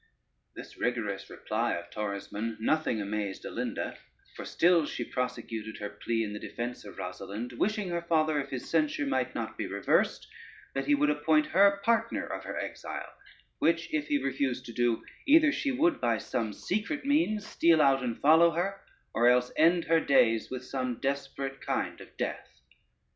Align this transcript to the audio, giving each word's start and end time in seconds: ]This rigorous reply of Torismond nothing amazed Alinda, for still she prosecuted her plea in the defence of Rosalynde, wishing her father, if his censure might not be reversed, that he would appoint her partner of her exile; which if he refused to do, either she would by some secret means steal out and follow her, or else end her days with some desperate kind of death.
]This 0.55 0.77
rigorous 0.77 1.29
reply 1.29 1.73
of 1.75 1.87
Torismond 1.91 2.59
nothing 2.59 2.99
amazed 2.99 3.45
Alinda, 3.45 3.97
for 4.35 4.45
still 4.45 4.87
she 4.87 5.03
prosecuted 5.03 5.77
her 5.77 5.91
plea 5.91 6.23
in 6.23 6.33
the 6.33 6.39
defence 6.39 6.83
of 6.83 6.95
Rosalynde, 6.95 7.53
wishing 7.59 7.89
her 7.89 8.01
father, 8.01 8.41
if 8.41 8.49
his 8.49 8.67
censure 8.67 9.05
might 9.05 9.35
not 9.35 9.59
be 9.59 9.67
reversed, 9.67 10.25
that 10.73 10.87
he 10.87 10.95
would 10.95 11.11
appoint 11.11 11.45
her 11.45 11.79
partner 11.83 12.25
of 12.25 12.43
her 12.45 12.57
exile; 12.57 13.13
which 13.59 13.93
if 13.93 14.07
he 14.07 14.17
refused 14.17 14.65
to 14.65 14.73
do, 14.73 15.03
either 15.27 15.51
she 15.51 15.71
would 15.71 16.01
by 16.01 16.17
some 16.17 16.51
secret 16.51 17.05
means 17.05 17.45
steal 17.45 17.79
out 17.79 18.01
and 18.03 18.19
follow 18.21 18.49
her, 18.49 18.81
or 19.13 19.27
else 19.27 19.51
end 19.55 19.85
her 19.85 19.99
days 19.99 20.49
with 20.49 20.65
some 20.65 20.95
desperate 20.99 21.61
kind 21.63 22.01
of 22.01 22.17
death. 22.17 22.59